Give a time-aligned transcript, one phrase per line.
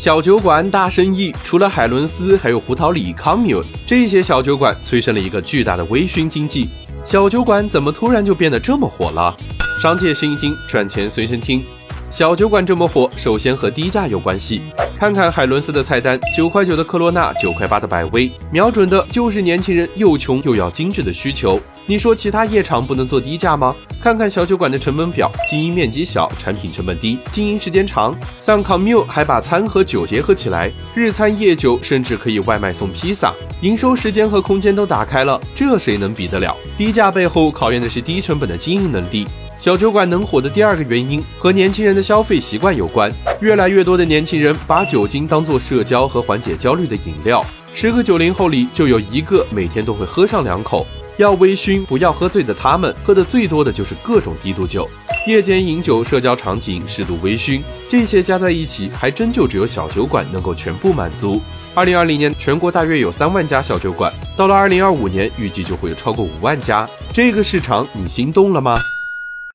[0.00, 6.70] 小酒馆大生意，除了海伦斯，还有胡桃里、康米尔这些小酒馆，催生了一个巨大的微醺经济。
[7.04, 9.36] 小酒馆怎么突然就变得这么火了？
[9.78, 11.62] 商界生意经，赚钱随身听。
[12.10, 14.62] 小酒馆这么火，首先和低价有关系。
[14.96, 21.60] 看看海伦斯的菜单：九块九的科罗娜，九块八的百威，瞄准的就是年轻人又穷又要精致的需求。
[21.90, 23.74] 你说其他夜场不能做低价吗？
[24.00, 28.16] 看看小酒馆的成本表：经营面积小，产品成本低，经营时间长。
[28.38, 36.56] 像 Commune 还把餐和酒结合起来，日餐夜酒，甚至可以外卖送披萨，营收时间和空间都打开了，这谁能比得了？
[36.78, 39.26] 低价背后考验的是低成本的经营能力。
[39.58, 47.44] 小酒馆能火的第二个原因和年轻人的消费习惯有关，越来越多的年轻人把酒精当做社交和缓解焦虑的饮料，
[47.74, 50.86] 十个九零后里就有一个每天都会喝上两口。
[51.20, 54.88] 要微醺不要喝醉的他们，喝的最多的就是各种低度酒，
[55.26, 57.60] 夜间饮酒、社交场景、适度微醺，
[57.90, 61.38] 这些加在一起，还真就只有小酒馆能够全部满足。
[61.74, 68.74] 二零二零年全国大约有三万家小酒馆，到了二零二五年，预计就会有超过五万家，这个市场你心动了吗？